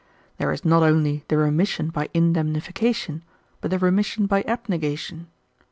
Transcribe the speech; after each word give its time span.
There 0.37 0.51
is 0.51 0.65
not 0.65 0.81
only 0.81 1.25
the 1.27 1.37
remission 1.37 1.89
by 1.91 2.09
indemnification 2.11 3.21
but 3.61 3.69
the 3.69 3.77
remission 3.77 4.25
by 4.25 4.43
abnegation. 4.47 5.27